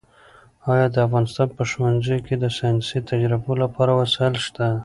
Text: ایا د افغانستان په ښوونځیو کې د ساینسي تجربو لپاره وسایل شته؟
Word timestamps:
ایا 0.71 0.87
د 0.91 0.95
افغانستان 1.07 1.47
په 1.57 1.63
ښوونځیو 1.69 2.23
کې 2.25 2.35
د 2.37 2.45
ساینسي 2.57 2.99
تجربو 3.09 3.51
لپاره 3.63 3.91
وسایل 4.01 4.35
شته؟ 4.45 4.65